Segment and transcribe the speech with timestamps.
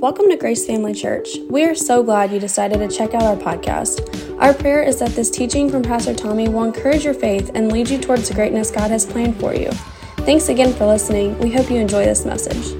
[0.00, 1.38] Welcome to Grace Family Church.
[1.50, 4.40] We are so glad you decided to check out our podcast.
[4.40, 7.90] Our prayer is that this teaching from Pastor Tommy will encourage your faith and lead
[7.90, 9.72] you towards the greatness God has planned for you.
[10.18, 11.36] Thanks again for listening.
[11.40, 12.76] We hope you enjoy this message.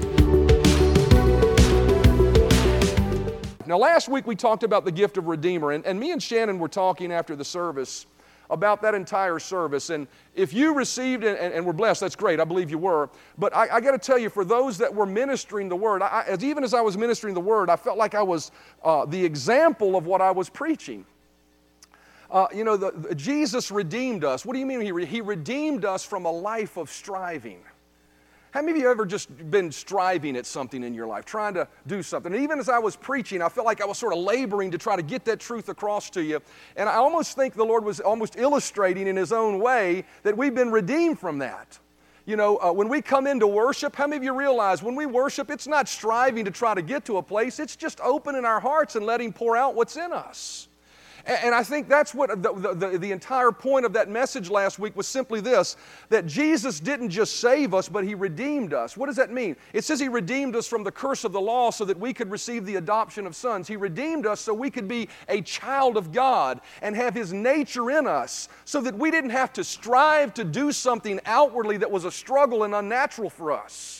[3.67, 6.57] Now, last week we talked about the gift of Redeemer, and, and me and Shannon
[6.57, 8.05] were talking after the service
[8.49, 9.89] about that entire service.
[9.89, 12.39] And if you received and, and, and were blessed, that's great.
[12.39, 13.09] I believe you were.
[13.37, 16.23] But I, I got to tell you, for those that were ministering the word, I,
[16.27, 18.51] as even as I was ministering the word, I felt like I was
[18.83, 21.05] uh, the example of what I was preaching.
[22.31, 24.45] Uh, you know, the, the, Jesus redeemed us.
[24.45, 27.59] What do you mean he, re- he redeemed us from a life of striving?
[28.51, 31.67] How many of you ever just been striving at something in your life, trying to
[31.85, 32.33] do something?
[32.33, 34.77] And even as I was preaching, I felt like I was sort of laboring to
[34.79, 36.41] try to get that truth across to you.
[36.75, 40.55] And I almost think the Lord was almost illustrating in His own way that we've
[40.55, 41.77] been redeemed from that.
[42.25, 45.05] You know, uh, when we come into worship, how many of you realize when we
[45.05, 48.59] worship, it's not striving to try to get to a place, it's just opening our
[48.59, 50.68] hearts and letting pour out what's in us.
[51.29, 54.95] And I think that's what the, the, the, entire point of that message last week
[54.95, 55.77] was simply this
[56.09, 58.97] that Jesus didn't just save us, but He redeemed us.
[58.97, 59.55] What does that mean?
[59.71, 62.31] It says He redeemed us from the curse of the law so that we could
[62.31, 63.67] receive the adoption of sons.
[63.67, 67.91] He redeemed us so we could be a child of God and have His nature
[67.91, 72.05] in us so that we didn't have to strive to do something outwardly that was
[72.05, 73.98] a struggle and unnatural for us.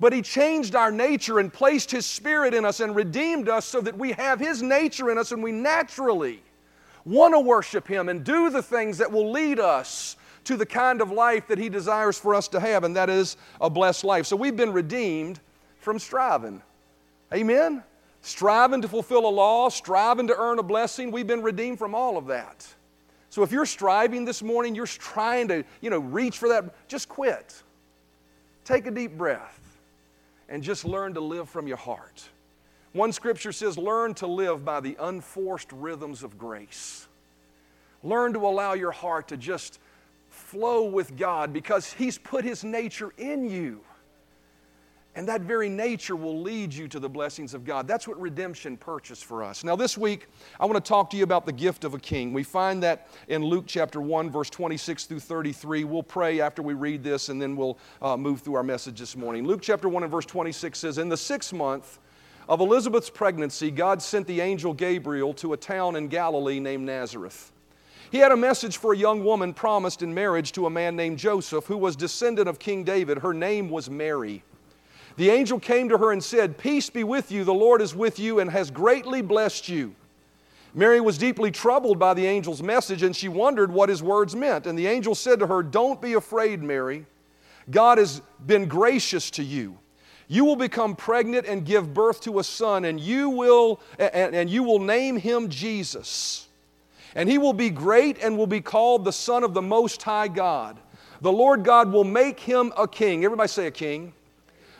[0.00, 3.80] But He changed our nature and placed His Spirit in us and redeemed us so
[3.80, 6.42] that we have His nature in us and we naturally
[7.04, 11.00] want to worship Him and do the things that will lead us to the kind
[11.00, 14.26] of life that He desires for us to have, and that is a blessed life.
[14.26, 15.40] So we've been redeemed
[15.78, 16.62] from striving.
[17.32, 17.82] Amen?
[18.20, 22.16] Striving to fulfill a law, striving to earn a blessing, we've been redeemed from all
[22.16, 22.66] of that.
[23.30, 27.08] So if you're striving this morning, you're trying to, you know, reach for that, just
[27.08, 27.62] quit.
[28.64, 29.63] Take a deep breath
[30.48, 32.28] and just learn to live from your heart.
[32.92, 37.08] One scripture says, Learn to live by the unforced rhythms of grace.
[38.02, 39.80] Learn to allow your heart to just
[40.30, 43.80] flow with God because He's put His nature in you.
[45.16, 47.86] And that very nature will lead you to the blessings of God.
[47.86, 49.62] That's what redemption purchased for us.
[49.62, 50.26] Now, this week,
[50.58, 52.32] I want to talk to you about the gift of a king.
[52.32, 55.84] We find that in Luke chapter 1, verse 26 through 33.
[55.84, 59.16] We'll pray after we read this, and then we'll uh, move through our message this
[59.16, 59.46] morning.
[59.46, 62.00] Luke chapter 1 and verse 26 says, In the sixth month
[62.48, 67.52] of Elizabeth's pregnancy, God sent the angel Gabriel to a town in Galilee named Nazareth.
[68.10, 71.18] He had a message for a young woman promised in marriage to a man named
[71.18, 73.18] Joseph, who was descendant of King David.
[73.18, 74.42] Her name was Mary.
[75.16, 78.18] The angel came to her and said, Peace be with you, the Lord is with
[78.18, 79.94] you and has greatly blessed you.
[80.74, 84.66] Mary was deeply troubled by the angel's message and she wondered what his words meant.
[84.66, 87.06] And the angel said to her, Don't be afraid, Mary.
[87.70, 89.78] God has been gracious to you.
[90.26, 94.50] You will become pregnant and give birth to a son, and you will, and, and
[94.50, 96.48] you will name him Jesus.
[97.14, 100.28] And he will be great and will be called the Son of the Most High
[100.28, 100.80] God.
[101.20, 103.24] The Lord God will make him a king.
[103.24, 104.12] Everybody say a king.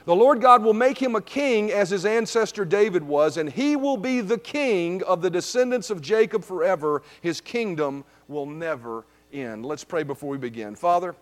[0.06, 3.74] The Lord God will make him a king as his ancestor David was, and he
[3.74, 7.02] will be the king of the descendants of Jacob forever.
[7.22, 9.64] His kingdom will never end.
[9.64, 10.74] Let's pray before we begin.
[10.74, 11.16] Father,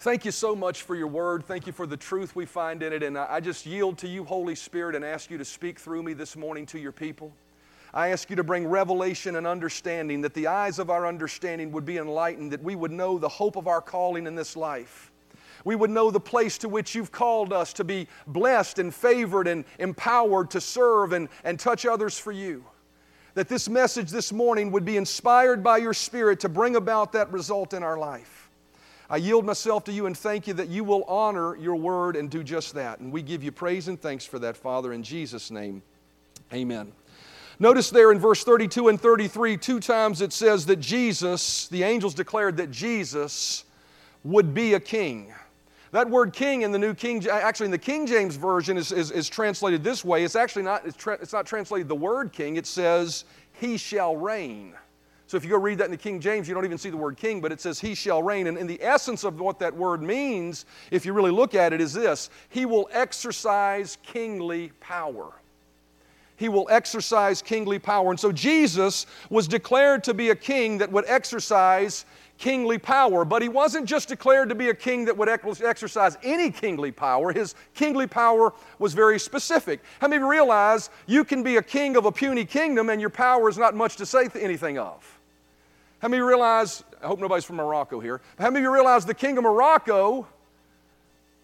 [0.00, 1.44] thank you so much for your word.
[1.44, 3.04] Thank you for the truth we find in it.
[3.04, 6.14] And I just yield to you, Holy Spirit, and ask you to speak through me
[6.14, 7.32] this morning to your people.
[7.94, 11.84] I ask you to bring revelation and understanding, that the eyes of our understanding would
[11.84, 15.11] be enlightened, that we would know the hope of our calling in this life
[15.64, 19.46] we would know the place to which you've called us to be blessed and favored
[19.46, 22.64] and empowered to serve and, and touch others for you.
[23.34, 27.32] That this message this morning would be inspired by your Spirit to bring about that
[27.32, 28.50] result in our life.
[29.08, 32.30] I yield myself to you and thank you that you will honor your word and
[32.30, 33.00] do just that.
[33.00, 35.82] And we give you praise and thanks for that, Father, in Jesus' name.
[36.52, 36.92] Amen.
[37.58, 42.14] Notice there in verse 32 and 33, two times it says that Jesus, the angels
[42.14, 43.64] declared that Jesus
[44.24, 45.32] would be a king.
[45.92, 49.10] That word king in the New King, actually in the King James Version is, is,
[49.10, 50.24] is translated this way.
[50.24, 54.16] It's actually not, it's, tra- it's not translated the word king, it says, he shall
[54.16, 54.72] reign.
[55.26, 56.96] So if you go read that in the King James, you don't even see the
[56.96, 58.46] word king, but it says he shall reign.
[58.46, 61.80] And in the essence of what that word means, if you really look at it,
[61.80, 65.32] is this He will exercise kingly power.
[66.42, 68.10] He will exercise kingly power.
[68.10, 72.04] And so Jesus was declared to be a king that would exercise
[72.36, 73.24] kingly power.
[73.24, 77.32] But he wasn't just declared to be a king that would exercise any kingly power.
[77.32, 79.78] His kingly power was very specific.
[80.00, 83.00] How many of you realize you can be a king of a puny kingdom and
[83.00, 85.20] your power is not much to say anything of?
[86.00, 88.74] How many of you realize, I hope nobody's from Morocco here, how many of you
[88.74, 90.26] realize the king of Morocco,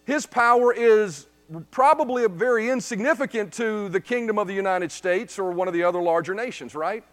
[0.06, 1.29] his power is
[1.71, 6.00] probably very insignificant to the kingdom of the United States or one of the other
[6.00, 7.05] larger nations, right?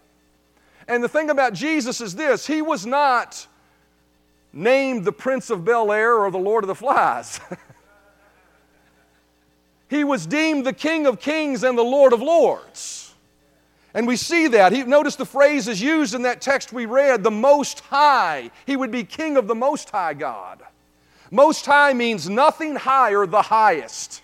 [0.88, 3.48] And the thing about Jesus is this He was not
[4.54, 7.40] named the Prince of Bel Air or the Lord of the Flies.
[9.90, 13.14] he was deemed the King of Kings and the Lord of Lords.
[13.94, 14.74] And we see that.
[14.74, 18.52] He, notice the phrase is used in that text we read the Most High.
[18.66, 20.62] He would be King of the Most High God.
[21.31, 24.22] Most High means nothing higher, the highest.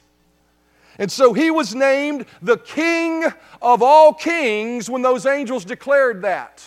[1.02, 3.26] And so he was named the King
[3.60, 6.64] of all kings when those angels declared that.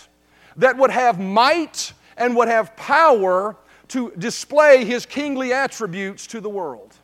[0.56, 3.54] That would have might and would have power
[3.88, 6.96] to display his kingly attributes to the world.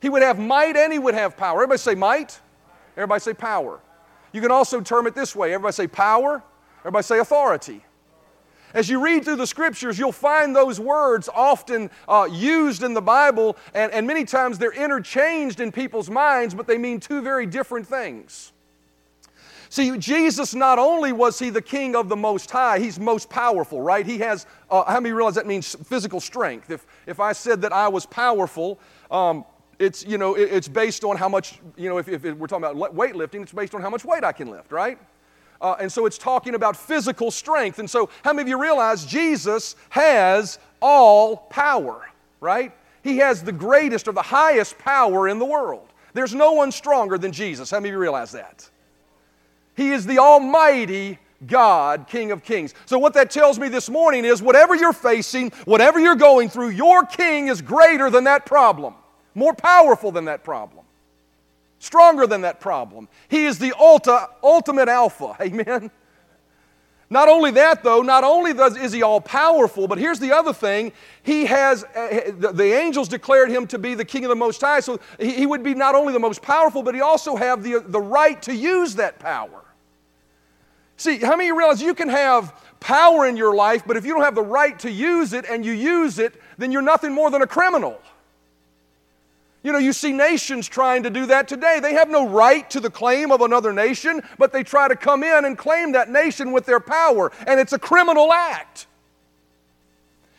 [0.00, 1.58] He would have might and he would have power.
[1.58, 2.40] Everybody say might.
[2.96, 3.80] Everybody say power.
[4.32, 5.52] You can also term it this way.
[5.52, 6.42] Everybody say power.
[6.80, 7.84] Everybody say authority.
[8.74, 13.02] As you read through the scriptures, you'll find those words often uh, used in the
[13.02, 17.46] Bible, and, and many times they're interchanged in people's minds, but they mean two very
[17.46, 18.52] different things.
[19.68, 23.80] See, Jesus not only was he the king of the Most High, he's most powerful,
[23.80, 24.04] right?
[24.04, 26.70] He has, uh, how many realize that means physical strength?
[26.70, 28.78] If, if I said that I was powerful,
[29.10, 29.46] um,
[29.78, 32.64] it's, you know, it, it's based on how much, you know, if, if we're talking
[32.64, 34.98] about weightlifting, it's based on how much weight I can lift, right?
[35.62, 37.78] Uh, and so it's talking about physical strength.
[37.78, 42.04] And so, how many of you realize Jesus has all power,
[42.40, 42.72] right?
[43.04, 45.86] He has the greatest or the highest power in the world.
[46.14, 47.70] There's no one stronger than Jesus.
[47.70, 48.68] How many of you realize that?
[49.76, 52.74] He is the Almighty God, King of Kings.
[52.86, 56.70] So, what that tells me this morning is whatever you're facing, whatever you're going through,
[56.70, 58.94] your King is greater than that problem,
[59.36, 60.81] more powerful than that problem
[61.82, 63.08] stronger than that problem.
[63.28, 65.36] He is the ulta, ultimate alpha.
[65.40, 65.90] Amen.
[67.10, 70.54] Not only that, though, not only does, is he all powerful, but here's the other
[70.54, 70.92] thing.
[71.22, 74.62] He has, uh, the, the, angels declared him to be the king of the Most
[74.62, 77.62] High, so he, he would be not only the most powerful, but he also have
[77.62, 79.62] the, the right to use that power.
[80.96, 84.14] See, how many you realize you can have power in your life, but if you
[84.14, 87.30] don't have the right to use it and you use it, then you're nothing more
[87.30, 88.00] than a criminal?
[89.62, 91.78] You know, you see nations trying to do that today.
[91.80, 95.22] They have no right to the claim of another nation, but they try to come
[95.22, 98.86] in and claim that nation with their power, and it's a criminal act.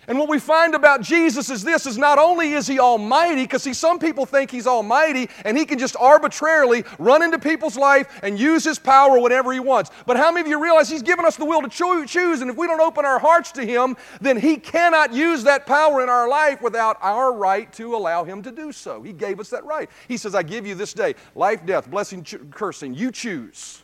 [0.08, 3.64] And what we find about Jesus is this is not only is he almighty, because
[3.64, 8.20] see, some people think he's almighty and he can just arbitrarily run into people's life
[8.22, 9.92] and use his power whenever he wants.
[10.06, 12.50] But how many of you realize he's given us the will to cho- choose, and
[12.50, 16.10] if we don't open our hearts to him, then he cannot use that power in
[16.10, 19.02] our life without our right to allow him to do so.
[19.02, 19.90] He gave us that right.
[20.08, 22.94] He says, I give you this day life, death, blessing, ch- cursing.
[22.94, 23.84] You choose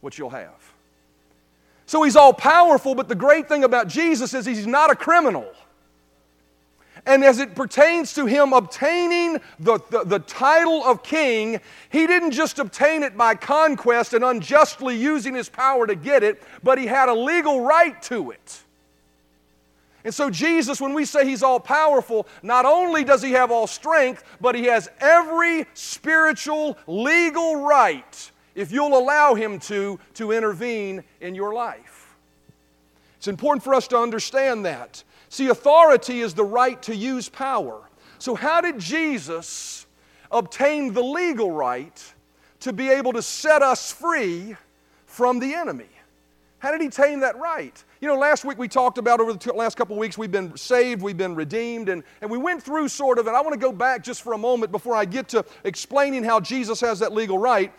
[0.00, 0.75] what you'll have.
[1.86, 5.46] So he's all powerful, but the great thing about Jesus is he's not a criminal.
[7.06, 12.32] And as it pertains to him obtaining the, the, the, title of king, he didn't
[12.32, 16.86] just obtain it by conquest and unjustly using his power to get it, but he
[16.86, 18.62] had a legal right to it.
[20.02, 23.68] And so, Jesus, when we say he's all powerful, not only does he have all
[23.68, 31.04] strength, but he has every spiritual, legal right if you'll allow Him to, to intervene
[31.20, 32.16] in your life.
[33.18, 35.04] It's important for us to understand that.
[35.28, 37.82] See, authority is the right to use power.
[38.18, 39.86] So, how did Jesus
[40.32, 42.14] obtain the legal right
[42.60, 44.56] to be able to set us free
[45.06, 45.88] from the enemy?
[46.58, 47.82] How did he obtain that right?
[48.00, 50.56] You know, last week we talked about over the last couple of weeks, we've been
[50.56, 53.60] saved, we've been redeemed, and, and we went through sort of, and I want to
[53.60, 57.12] go back just for a moment before I get to explaining how Jesus has that
[57.12, 57.72] legal right.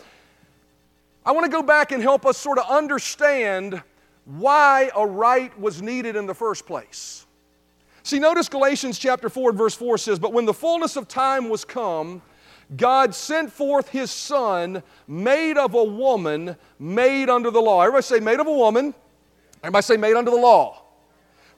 [1.28, 3.84] I want to go back and help us sort of understand
[4.24, 7.26] why a right was needed in the first place.
[8.04, 11.66] See, notice Galatians chapter 4 verse 4 says, But when the fullness of time was
[11.66, 12.22] come,
[12.78, 17.82] God sent forth his son, made of a woman, made under the law.
[17.82, 18.96] Everybody say, made of a woman.
[19.62, 20.82] Everybody say, made under the law.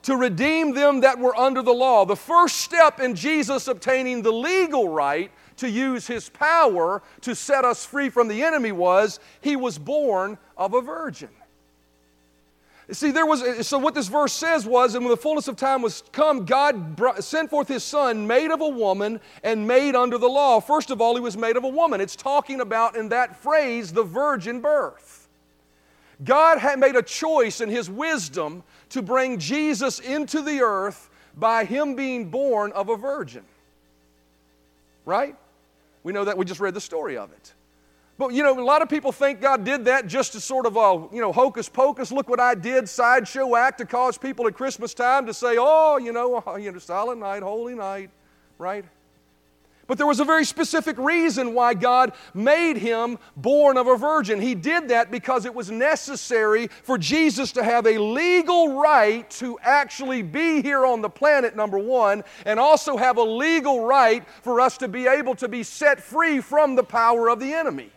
[0.02, 2.04] To redeem them that were under the law.
[2.04, 7.64] The first step in Jesus obtaining the legal right to use his power to set
[7.64, 11.30] us free from the enemy was he was born of a virgin.
[12.92, 15.80] See, there was, so what this verse says was, and when the fullness of time
[15.80, 20.18] was come, God brought, sent forth his son, made of a woman and made under
[20.18, 20.60] the law.
[20.60, 22.00] First of all, he was made of a woman.
[22.00, 25.28] It's talking about, in that phrase, the virgin birth.
[26.24, 31.64] God had made a choice in his wisdom to bring Jesus into the earth by
[31.64, 33.44] him being born of a virgin.
[35.04, 35.36] Right?
[36.02, 37.54] We know that we just read the story of it.
[38.18, 40.76] But you know, a lot of people think God did that just to sort of
[40.76, 44.54] a, you know, hocus pocus, look what I did, sideshow act to cause people at
[44.54, 48.10] Christmas time to say, oh, you know, you know, silent night, holy night,
[48.58, 48.84] right?
[49.90, 54.40] But there was a very specific reason why God made him born of a virgin.
[54.40, 59.58] He did that because it was necessary for Jesus to have a legal right to
[59.62, 64.60] actually be here on the planet, number one, and also have a legal right for
[64.60, 67.90] us to be able to be set free from the power of the enemy.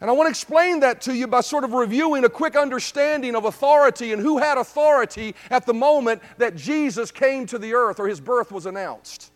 [0.00, 3.36] And I want to explain that to you by sort of reviewing a quick understanding
[3.36, 8.00] of authority and who had authority at the moment that Jesus came to the earth
[8.00, 9.30] or his birth was announced.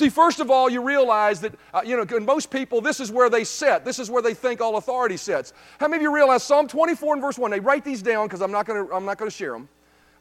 [0.00, 3.12] See, first of all, you realize that, uh, you know, in most people, this is
[3.12, 3.84] where they sit.
[3.84, 5.52] This is where they think all authority sits.
[5.78, 7.50] How many of you realize Psalm 24 and verse 1?
[7.50, 9.68] They write these down because I'm not going to I'm not going to share them.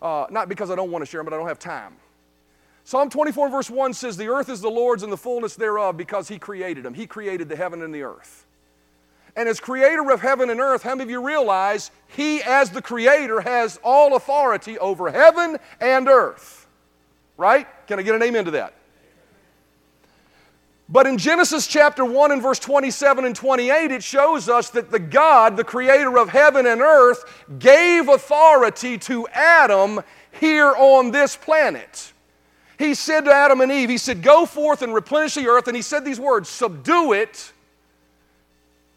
[0.02, 1.96] Uh, not because I don't want to share them, but I don't have time.
[2.84, 5.96] Psalm 24 and verse 1 says, The earth is the Lord's and the fullness thereof
[5.96, 6.94] because He created them.
[6.94, 8.46] He created the heaven and the earth.
[9.38, 12.82] And as creator of heaven and earth, how many of you realize He, as the
[12.82, 16.68] creator, has all authority over heaven and earth?
[17.38, 17.66] Right?
[17.88, 18.74] Can I get an amen to that?
[20.92, 24.98] But in Genesis chapter 1 and verse 27 and 28, it shows us that the
[24.98, 32.12] God, the creator of heaven and earth, gave authority to Adam here on this planet.
[32.80, 35.68] He said to Adam and Eve, He said, Go forth and replenish the earth.
[35.68, 37.52] And He said these words, Subdue it.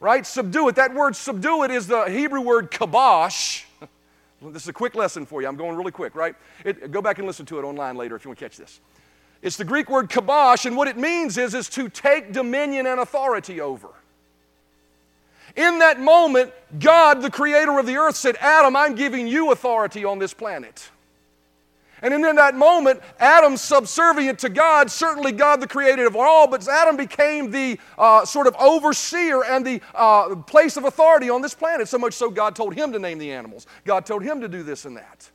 [0.00, 0.26] Right?
[0.26, 0.76] Subdue it.
[0.76, 3.64] That word subdue it is the Hebrew word kabash.
[4.44, 5.46] This is a quick lesson for you.
[5.46, 6.34] I'm going really quick, right?
[6.64, 8.80] It, go back and listen to it online later if you want to catch this.
[9.42, 13.00] It's the Greek word kabash, and what it means is, is to take dominion and
[13.00, 13.88] authority over.
[15.56, 20.04] In that moment, God, the creator of the earth, said, Adam, I'm giving you authority
[20.04, 20.88] on this planet.
[22.02, 26.66] And in that moment, Adam, subservient to God, certainly God the creator of all, but
[26.68, 31.54] Adam became the uh, sort of overseer and the uh, place of authority on this
[31.54, 31.86] planet.
[31.86, 33.68] So much so, God told him to name the animals.
[33.84, 35.30] God told him to do this and that.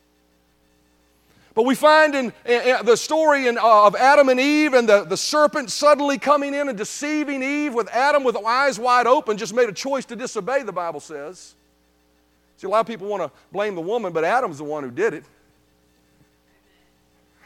[1.58, 5.06] But we find in, in the story in, uh, of Adam and Eve and the,
[5.06, 9.56] the serpent suddenly coming in and deceiving Eve with Adam with eyes wide open, just
[9.56, 11.56] made a choice to disobey, the Bible says.
[12.58, 14.92] See, a lot of people want to blame the woman, but Adam's the one who
[14.92, 15.24] did it.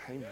[0.09, 0.27] Amen.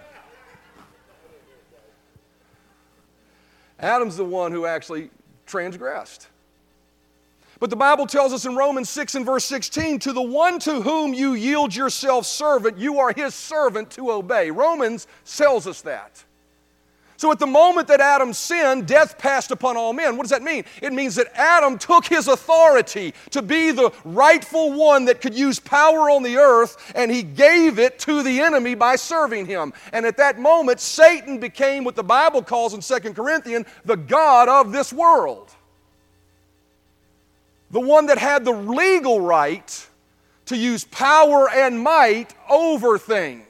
[3.79, 5.09] Adam's the one who actually
[5.45, 6.27] transgressed.
[7.59, 10.81] But the Bible tells us in Romans 6 and verse 16, to the one to
[10.81, 14.49] whom you yield yourself servant, you are his servant to obey.
[14.49, 16.23] Romans tells us that.
[17.17, 20.15] So at the moment that Adam sinned, death passed upon all men.
[20.15, 20.63] What does that mean?
[20.81, 25.59] It means that Adam took his authority to be the rightful one that could use
[25.59, 29.73] power on the earth, and he gave it to the enemy by serving him.
[29.91, 34.47] And at that moment, Satan became what the Bible calls in 2 Corinthians the God
[34.47, 35.51] of this world
[37.71, 39.87] the one that had the legal right
[40.47, 43.45] to use power and might over things.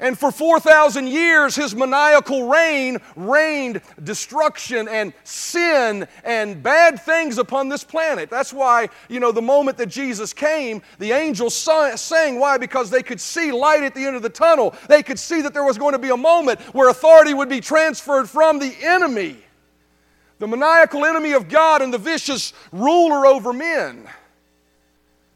[0.00, 7.68] And for 4,000 years, his maniacal reign reigned destruction and sin and bad things upon
[7.68, 8.28] this planet.
[8.28, 12.40] That's why, you know, the moment that Jesus came, the angels sang.
[12.40, 12.58] Why?
[12.58, 14.74] Because they could see light at the end of the tunnel.
[14.88, 17.60] They could see that there was going to be a moment where authority would be
[17.60, 19.36] transferred from the enemy
[20.44, 24.08] the maniacal enemy of God and the vicious ruler over men.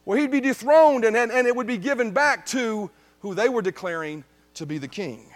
[0.04, 3.48] Well, he'd be dethroned and, and, and it would be given back to who they
[3.48, 4.24] were declaring
[4.54, 5.26] to be the king.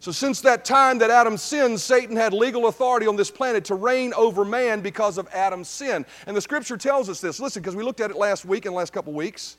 [0.00, 3.76] So, since that time that Adam sinned, Satan had legal authority on this planet to
[3.76, 6.04] reign over man because of Adam's sin.
[6.26, 7.38] And the scripture tells us this.
[7.38, 9.58] Listen, because we looked at it last week and last couple weeks.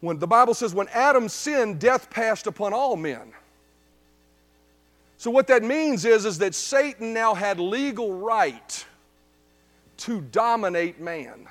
[0.00, 3.32] When the Bible says, when Adam sinned, death passed upon all men.
[5.24, 8.84] So, what that means is, is that Satan now had legal right
[9.96, 11.48] to dominate man.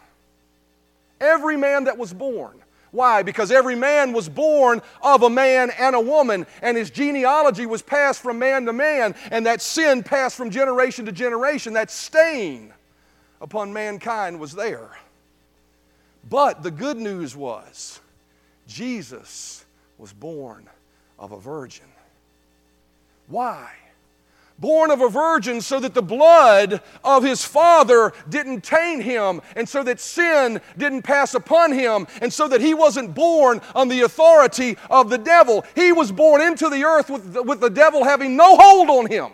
[1.20, 2.62] Every man that was born.
[2.92, 3.24] Why?
[3.24, 7.82] Because every man was born of a man and a woman, and his genealogy was
[7.82, 11.74] passed from man to man, and that sin passed from generation to generation.
[11.74, 12.72] That stain
[13.42, 14.92] upon mankind was there.
[16.30, 18.00] But the good news was
[18.68, 19.65] Jesus
[19.98, 20.70] was born
[21.18, 21.88] of a virgin.
[23.34, 23.68] Why?
[24.60, 29.68] Born of a virgin so that the blood of his father didn't taint him, and
[29.68, 34.02] so that sin didn't pass upon him, and so that he wasn't born on the
[34.02, 35.66] authority of the devil.
[35.74, 39.08] He was born into the earth with the, with the devil having no hold on
[39.08, 39.32] him.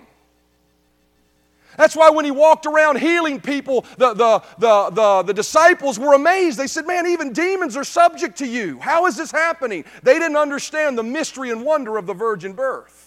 [1.75, 6.13] That's why when he walked around healing people, the, the, the, the, the disciples were
[6.13, 6.58] amazed.
[6.58, 8.79] They said, Man, even demons are subject to you.
[8.79, 9.84] How is this happening?
[10.03, 12.99] They didn't understand the mystery and wonder of the virgin birth.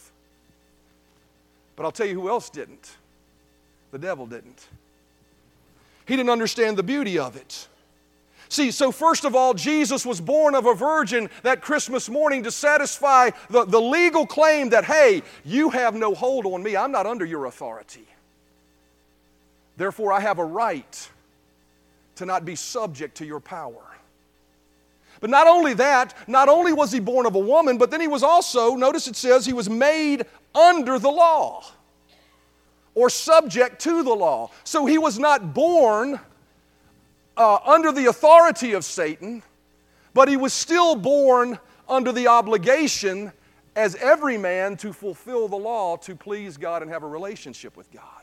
[1.76, 2.96] But I'll tell you who else didn't.
[3.90, 4.66] The devil didn't.
[6.06, 7.68] He didn't understand the beauty of it.
[8.48, 12.50] See, so first of all, Jesus was born of a virgin that Christmas morning to
[12.50, 16.76] satisfy the, the legal claim that, hey, you have no hold on me.
[16.76, 18.06] I'm not under your authority.
[19.78, 21.08] Therefore, I have a right
[22.16, 23.91] to not be subject to your power.
[25.22, 28.08] But not only that, not only was he born of a woman, but then he
[28.08, 31.64] was also, notice it says, he was made under the law
[32.96, 34.50] or subject to the law.
[34.64, 36.18] So he was not born
[37.36, 39.44] uh, under the authority of Satan,
[40.12, 41.56] but he was still born
[41.88, 43.30] under the obligation
[43.76, 47.88] as every man to fulfill the law to please God and have a relationship with
[47.92, 48.21] God.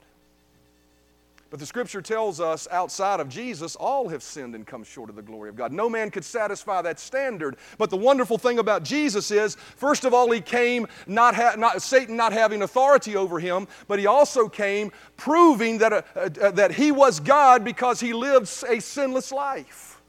[1.50, 5.16] But the scripture tells us outside of Jesus, all have sinned and come short of
[5.16, 5.72] the glory of God.
[5.72, 7.58] No man could satisfy that standard.
[7.80, 11.82] But the wonderful thing about Jesus is, first of all, he came not, ha- not
[11.82, 16.74] Satan not having authority over him, but he also came proving that, uh, uh, that
[16.74, 20.00] he was God because he lived a sinless life.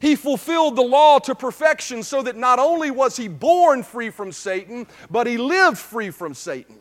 [0.00, 4.32] He fulfilled the law to perfection so that not only was he born free from
[4.32, 6.78] Satan, but he lived free from Satan.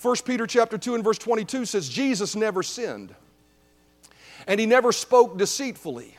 [0.00, 3.14] 1 Peter chapter 2 and verse 22 says Jesus never sinned.
[4.46, 6.16] And he never spoke deceitfully.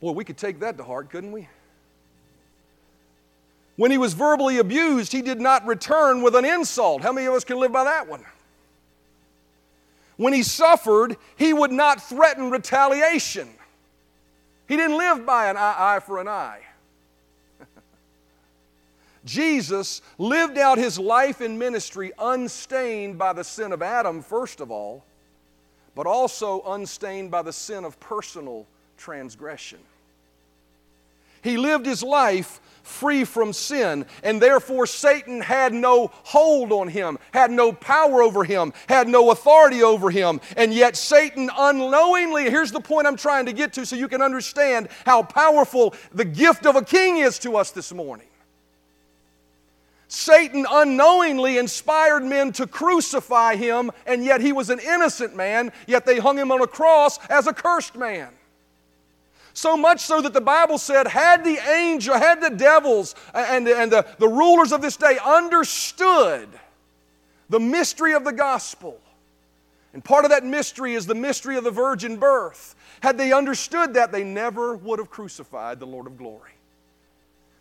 [0.00, 1.48] Boy, we could take that to heart, couldn't we?
[3.76, 7.02] When he was verbally abused, he did not return with an insult.
[7.02, 8.24] How many of us can live by that one?
[10.16, 13.48] When he suffered, he would not threaten retaliation.
[14.68, 16.60] He didn't live by an eye, eye for an eye.
[19.24, 24.70] Jesus lived out his life and ministry unstained by the sin of Adam, first of
[24.70, 25.04] all,
[25.94, 29.78] but also unstained by the sin of personal transgression.
[31.42, 37.18] He lived his life free from sin, and therefore Satan had no hold on him,
[37.32, 40.40] had no power over him, had no authority over him.
[40.56, 44.22] And yet, Satan unknowingly, here's the point I'm trying to get to so you can
[44.22, 48.26] understand how powerful the gift of a king is to us this morning.
[50.12, 56.04] Satan unknowingly inspired men to crucify him, and yet he was an innocent man, yet
[56.04, 58.28] they hung him on a cross as a cursed man.
[59.54, 63.90] So much so that the Bible said, had the angel, had the devils and, and
[63.90, 66.46] the, the rulers of this day understood
[67.48, 69.00] the mystery of the gospel,
[69.94, 73.94] and part of that mystery is the mystery of the virgin birth, had they understood
[73.94, 76.52] that, they never would have crucified the Lord of glory.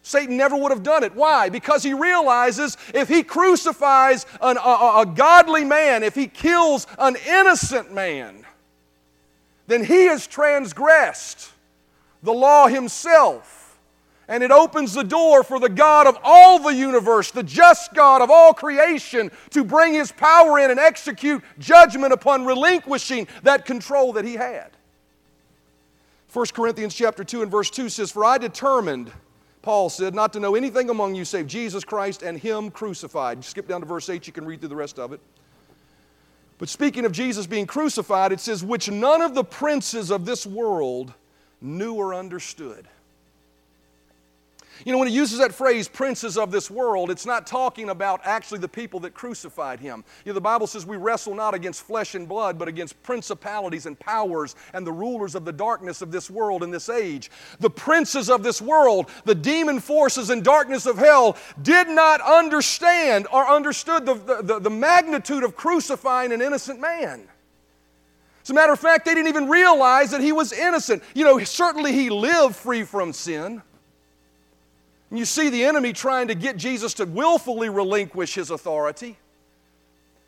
[0.03, 1.15] Satan never would have done it.
[1.15, 1.49] Why?
[1.49, 7.15] Because he realizes if he crucifies an, a, a godly man, if he kills an
[7.27, 8.45] innocent man,
[9.67, 11.51] then he has transgressed
[12.23, 13.59] the law himself.
[14.27, 18.21] And it opens the door for the God of all the universe, the just God
[18.21, 24.13] of all creation, to bring his power in and execute judgment upon relinquishing that control
[24.13, 24.71] that he had.
[26.31, 29.11] 1 Corinthians chapter 2 and verse 2 says, For I determined
[29.61, 33.43] Paul said, not to know anything among you save Jesus Christ and Him crucified.
[33.43, 35.19] Skip down to verse 8, you can read through the rest of it.
[36.57, 40.45] But speaking of Jesus being crucified, it says, which none of the princes of this
[40.45, 41.13] world
[41.59, 42.87] knew or understood.
[44.85, 48.21] You know, when he uses that phrase, princes of this world, it's not talking about
[48.23, 50.03] actually the people that crucified him.
[50.25, 53.85] You know, the Bible says we wrestle not against flesh and blood, but against principalities
[53.85, 57.29] and powers and the rulers of the darkness of this world in this age.
[57.59, 63.27] The princes of this world, the demon forces and darkness of hell, did not understand
[63.31, 67.27] or understood the, the, the magnitude of crucifying an innocent man.
[68.43, 71.03] As a matter of fact, they didn't even realize that he was innocent.
[71.13, 73.61] You know, certainly he lived free from sin.
[75.11, 79.17] And you see the enemy trying to get Jesus to willfully relinquish his authority.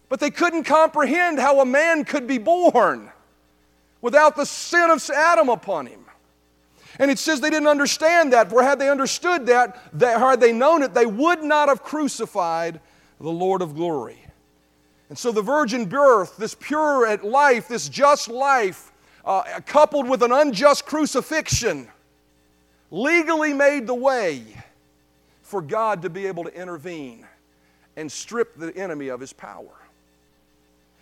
[0.09, 3.09] But they couldn't comprehend how a man could be born
[4.01, 6.01] without the sin of Adam upon him.
[6.99, 10.51] And it says they didn't understand that, for had they understood that, that had they
[10.51, 12.81] known it, they would not have crucified
[13.19, 14.19] the Lord of glory.
[15.07, 18.91] And so the virgin birth, this pure life, this just life,
[19.23, 21.87] uh, coupled with an unjust crucifixion,
[22.91, 24.43] legally made the way
[25.53, 27.27] for God to be able to intervene
[27.95, 29.69] and strip the enemy of his power.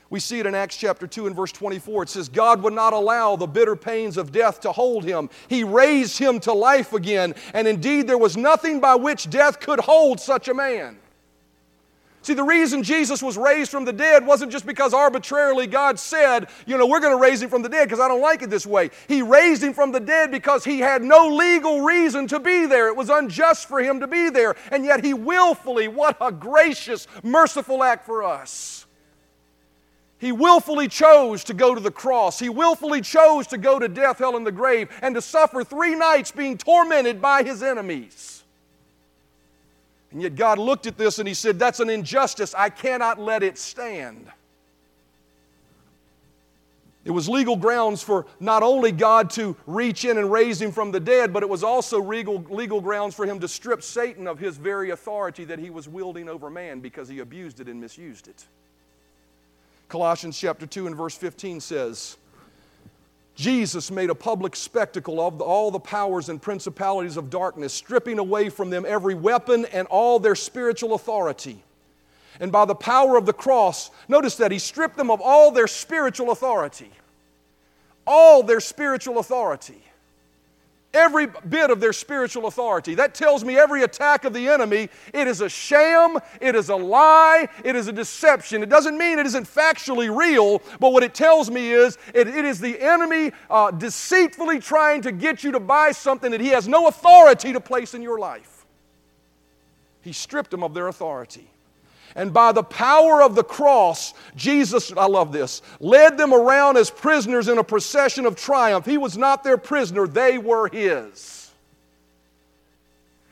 [0.10, 2.04] We see it in Acts chapter 2 and verse 24.
[2.04, 5.30] It says, God would not allow the bitter pains of death to hold him.
[5.48, 9.80] He raised him to life again, and indeed there was nothing by which death could
[9.80, 11.00] hold such a man.
[12.24, 16.50] See, the reason Jesus was raised from the dead wasn't just because arbitrarily God said,
[16.68, 18.52] you know, we're going to raise him from the dead because I don't like it
[18.52, 18.92] this way.
[19.08, 22.88] He raised him from the dead because he had no legal reason to be there.
[22.90, 24.56] It was unjust for him to be there.
[24.72, 28.86] And yet he willfully, what a gracious, merciful act for us.
[30.20, 32.38] He willfully chose to go to the cross.
[32.38, 35.96] He willfully chose to go to death, hell, and the grave, and to suffer three
[35.96, 38.41] nights being tormented by his enemies.
[40.12, 42.54] And yet God looked at this and He said, That's an injustice.
[42.56, 44.28] I cannot let it stand.
[47.04, 50.92] It was legal grounds for not only God to reach in and raise him from
[50.92, 54.38] the dead, but it was also legal, legal grounds for him to strip Satan of
[54.38, 58.28] his very authority that he was wielding over man because he abused it and misused
[58.28, 58.46] it.
[59.90, 62.18] Colossians chapter 2 and verse 15 says,
[63.36, 68.50] Jesus made a public spectacle of all the powers and principalities of darkness, stripping away
[68.50, 71.64] from them every weapon and all their spiritual authority.
[72.40, 75.68] And by the power of the cross, notice that he stripped them of all their
[75.68, 76.92] spiritual authority.
[78.06, 79.82] All their spiritual authority
[80.94, 82.96] every bit of their spiritual authority.
[82.96, 86.76] That tells me every attack of the enemy, it is a sham, it is a
[86.76, 88.64] lie, it is a deception.
[88.64, 92.46] It doesn't mean it isn't factually real, but what it tells me is it, it
[92.46, 96.68] is the enemy uh, deceitfully trying to get you to buy something that he has
[96.68, 98.66] no authority to place in your life.
[100.02, 101.51] He stripped them of their authority.
[102.16, 106.90] And by the power of the cross, Jesus, I love this, led them around as
[106.90, 108.86] prisoners in a procession of triumph.
[108.86, 111.41] He was not their prisoner, they were his.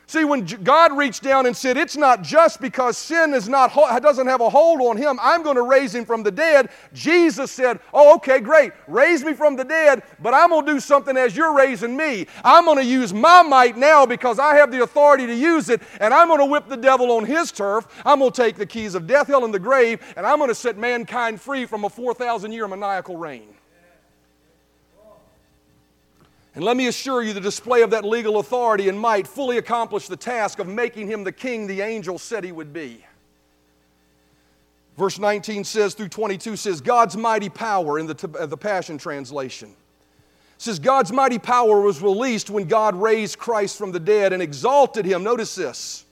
[0.09, 4.25] See, when God reached down and said, It's not just because sin is not, doesn't
[4.25, 7.79] have a hold on him, I'm going to raise him from the dead, Jesus said,
[7.93, 8.71] Oh, okay, great.
[8.87, 12.25] Raise me from the dead, but I'm going to do something as you're raising me.
[12.43, 15.79] I'm going to use my might now because I have the authority to use it,
[15.99, 17.87] and I'm going to whip the devil on his turf.
[18.03, 20.49] I'm going to take the keys of death, hell, and the grave, and I'm going
[20.49, 23.58] to set mankind free from a 4,000 year maniacal reign.
[26.59, 30.09] And let me assure you, the display of that legal authority and might fully accomplished
[30.09, 33.05] the task of making him the king the angel said he would be.
[34.97, 39.73] Verse 19 says through 22 says, God's mighty power in the, uh, the Passion Translation.
[40.57, 45.05] Says, God's mighty power was released when God raised Christ from the dead and exalted
[45.05, 45.23] him.
[45.23, 46.03] Notice this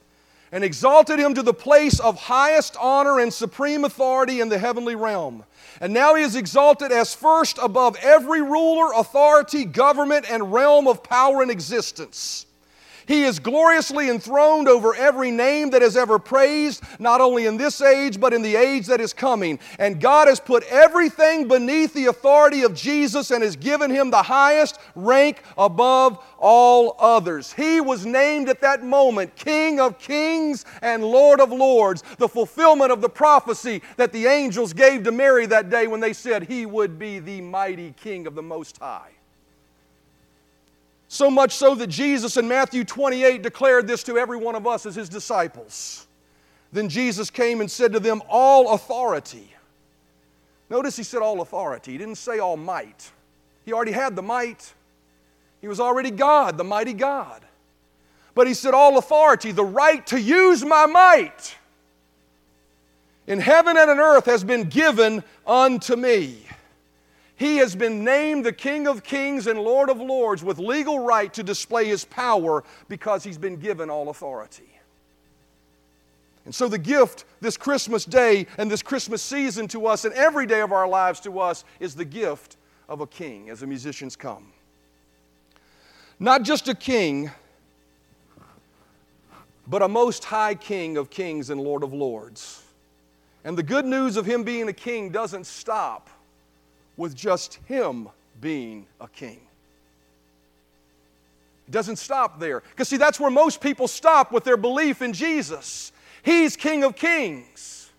[0.51, 4.95] and exalted him to the place of highest honor and supreme authority in the heavenly
[4.95, 5.43] realm.
[5.79, 11.03] And now he is exalted as first above every ruler, authority, government, and realm of
[11.03, 12.46] power and existence.
[13.07, 17.81] He is gloriously enthroned over every name that has ever praised, not only in this
[17.81, 19.59] age, but in the age that is coming.
[19.79, 24.21] And God has put everything beneath the authority of Jesus and has given him the
[24.23, 27.53] highest rank above all others.
[27.53, 32.91] He was named at that moment King of Kings and Lord of Lords, the fulfillment
[32.91, 36.65] of the prophecy that the angels gave to Mary that day when they said he
[36.65, 39.16] would be the mighty King of the Most High.
[41.07, 44.85] So much so that Jesus in Matthew 28 declared this to every one of us
[44.85, 46.07] as his disciples.
[46.73, 49.53] Then Jesus came and said to them, All authority.
[50.69, 51.93] Notice he said all authority.
[51.93, 53.11] He didn't say all might.
[53.65, 54.73] He already had the might.
[55.61, 57.41] He was already God, the mighty God.
[58.35, 61.55] But he said, All authority, the right to use my might
[63.27, 66.46] in heaven and in earth has been given unto me.
[67.37, 71.31] He has been named the King of Kings and Lord of Lords with legal right
[71.35, 74.67] to display his power because he's been given all authority.
[76.45, 80.47] And so, the gift this Christmas day and this Christmas season to us and every
[80.47, 82.57] day of our lives to us is the gift
[82.89, 84.51] of a king as the musicians come.
[86.19, 87.29] Not just a king,
[89.67, 92.63] but a most high king of kings and Lord of lords.
[93.43, 96.09] And the good news of him being a king doesn't stop
[96.97, 98.09] with just him
[98.41, 99.39] being a king.
[101.67, 102.61] It doesn't stop there.
[102.71, 105.91] Because, see, that's where most people stop with their belief in Jesus.
[106.23, 107.89] He's King of Kings.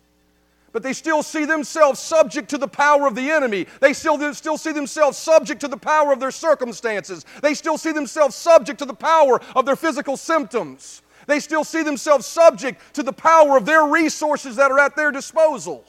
[0.73, 3.67] But they still see themselves subject to the power of the enemy.
[3.81, 7.25] They still, still see themselves subject to the power of their circumstances.
[7.43, 11.03] They still see themselves subject to the power of their physical symptoms.
[11.27, 15.11] They still see themselves subject to the power of their resources that are at their
[15.11, 15.85] disposal.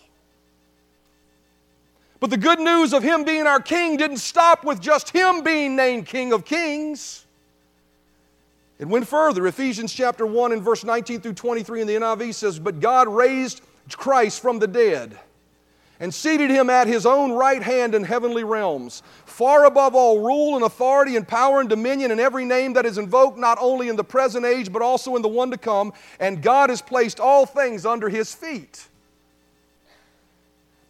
[2.20, 5.76] But the good news of him being our king didn't stop with just him being
[5.76, 7.26] named King of Kings.
[8.78, 9.48] It went further.
[9.48, 13.62] Ephesians chapter 1 and verse 19 through 23 in the NIV says, But God raised
[13.92, 15.18] Christ from the dead
[16.02, 20.56] and seated him at his own right hand in heavenly realms, far above all rule
[20.56, 23.96] and authority and power and dominion and every name that is invoked, not only in
[23.98, 25.92] the present age, but also in the one to come.
[26.20, 28.89] And God has placed all things under his feet.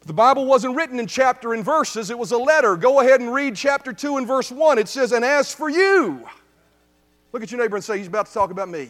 [0.10, 2.76] The Bible wasn't written in chapter and verses, it was a letter.
[2.76, 4.80] Go ahead and read chapter 2 and verse 1.
[4.80, 6.28] It says, And as for you,
[7.32, 8.90] look at your neighbor and say, He's about to talk about me.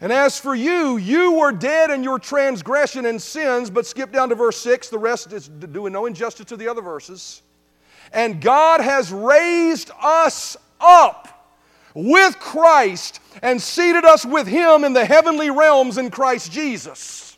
[0.00, 4.28] And as for you, you were dead in your transgression and sins, but skip down
[4.28, 4.90] to verse 6.
[4.90, 7.42] The rest is doing no injustice to the other verses.
[8.12, 11.50] And God has raised us up
[11.92, 17.33] with Christ and seated us with Him in the heavenly realms in Christ Jesus.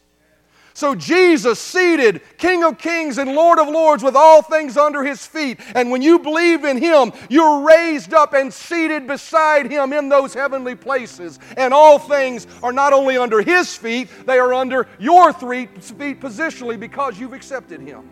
[0.76, 5.24] So Jesus seated King of Kings and Lord of Lords with all things under his
[5.24, 5.58] feet.
[5.74, 10.34] And when you believe in him, you're raised up and seated beside him in those
[10.34, 11.38] heavenly places.
[11.56, 16.78] And all things are not only under his feet, they are under your feet positionally
[16.78, 18.06] because you've accepted him.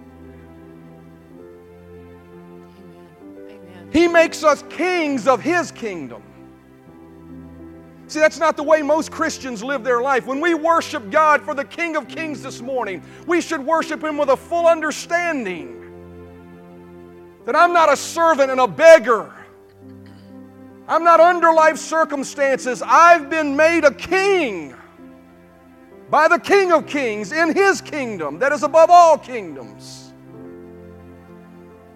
[3.46, 3.90] Amen.
[3.92, 6.22] He makes us kings of his kingdom.
[8.14, 10.24] See, that's not the way most Christians live their life.
[10.24, 14.16] When we worship God for the King of Kings this morning, we should worship Him
[14.18, 15.90] with a full understanding
[17.44, 19.34] that I'm not a servant and a beggar.
[20.86, 22.84] I'm not under life circumstances.
[22.86, 24.76] I've been made a king
[26.08, 30.03] by the King of Kings in His kingdom that is above all kingdoms.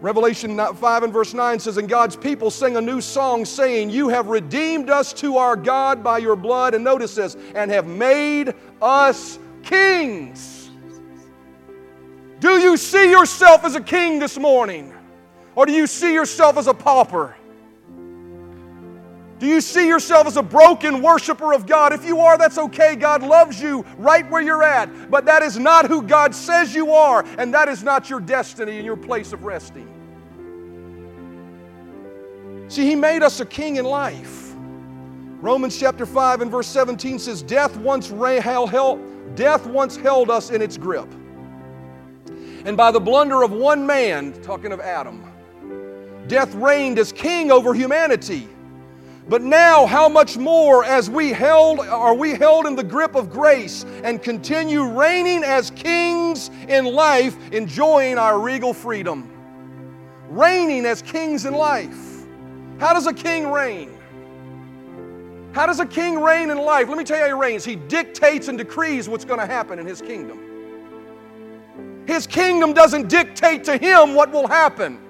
[0.01, 4.09] Revelation 5 and verse 9 says, And God's people sing a new song, saying, You
[4.09, 6.75] have redeemed us to our God by your blood.
[6.75, 10.71] And notice this, and have made us kings.
[12.39, 14.95] Do you see yourself as a king this morning?
[15.57, 17.35] Or do you see yourself as a pauper?
[19.39, 21.93] Do you see yourself as a broken worshiper of God?
[21.93, 22.97] If you are, that's okay.
[22.97, 25.11] God loves you right where you're at.
[25.11, 28.77] But that is not who God says you are, and that is not your destiny
[28.79, 29.87] and your place of resting.
[32.69, 34.55] See, He made us a king in life.
[35.41, 40.61] Romans chapter 5 and verse 17 says, Death once, held, death once held us in
[40.61, 41.09] its grip.
[42.65, 45.25] And by the blunder of one man, talking of Adam,
[46.27, 48.49] death reigned as king over humanity.
[49.29, 53.29] But now, how much more as we held are we held in the grip of
[53.29, 59.31] grace and continue reigning as kings in life, enjoying our regal freedom.
[60.31, 62.25] Reigning as kings in life.
[62.79, 63.95] How does a king reign?
[65.53, 66.89] How does a king reign in life?
[66.89, 67.67] Let me tell you how he reigns.
[67.67, 72.05] He dictates and decrees what's going to happen in his kingdom.
[72.07, 75.01] His kingdom doesn't dictate to him what will happen.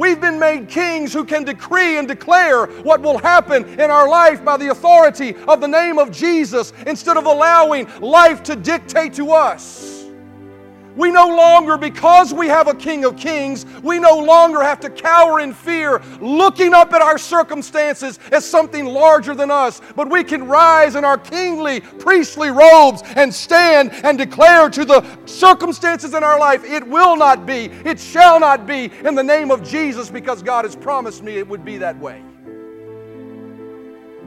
[0.00, 4.42] We've been made kings who can decree and declare what will happen in our life
[4.42, 9.32] by the authority of the name of Jesus instead of allowing life to dictate to
[9.32, 9.99] us.
[10.96, 14.90] We no longer, because we have a King of Kings, we no longer have to
[14.90, 20.24] cower in fear, looking up at our circumstances as something larger than us, but we
[20.24, 26.24] can rise in our kingly, priestly robes and stand and declare to the circumstances in
[26.24, 30.10] our life, it will not be, it shall not be, in the name of Jesus,
[30.10, 32.22] because God has promised me it would be that way.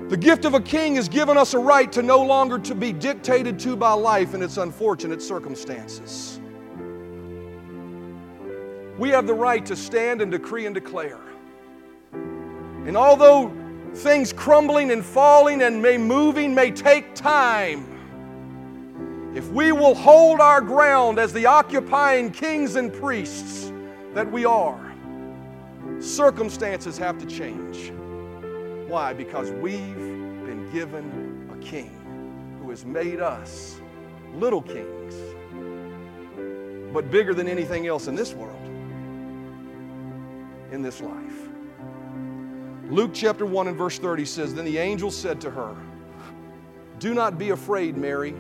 [0.10, 2.93] The gift of a king has given us a right to no longer to be
[2.93, 6.39] dictated to by life and its unfortunate circumstances.
[9.04, 11.20] We have the right to stand and decree and declare.
[12.13, 13.52] And although
[13.96, 17.86] things crumbling and falling and may moving may take time,
[19.36, 23.74] if we will hold our ground as the occupying kings and priests
[24.13, 24.94] that we are,
[26.00, 27.92] circumstances have to change.
[28.89, 29.12] Why?
[29.12, 31.92] Because we've been given a king
[32.62, 33.82] who has made us
[34.36, 35.13] little kings,
[36.94, 38.62] but bigger than anything else in this world
[40.74, 41.48] in this life.
[42.90, 45.76] Luke chapter 1 and verse 30 says Then the angel said to her,
[47.00, 48.34] Do not be afraid, Mary,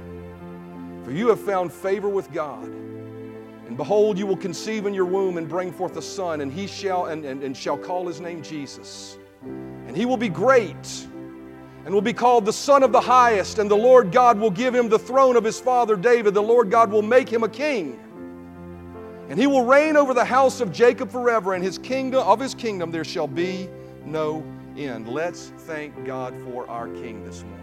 [1.03, 2.65] for you have found favor with God.
[2.65, 6.67] And behold, you will conceive in your womb and bring forth a son, and he
[6.67, 9.17] shall and, and, and shall call his name Jesus.
[9.41, 11.07] And he will be great
[11.85, 14.73] and will be called the Son of the Highest, and the Lord God will give
[14.73, 16.33] him the throne of his father David.
[16.33, 17.99] The Lord God will make him a king
[19.29, 22.53] and he will reign over the house of Jacob forever, and his kingdom of his
[22.53, 23.69] kingdom there shall be
[24.05, 24.43] no
[24.77, 25.07] end.
[25.07, 27.62] Let's thank God for our King this morning.